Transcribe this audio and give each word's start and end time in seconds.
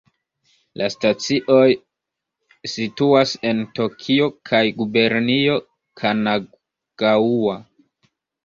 La 0.81 0.85
stacioj 0.93 1.65
situas 2.71 3.35
en 3.51 3.61
Tokio 3.81 4.31
kaj 4.51 4.63
Gubernio 4.81 5.61
Kanagaŭa. 6.03 7.61